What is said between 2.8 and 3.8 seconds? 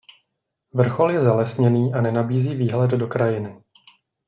do krajiny.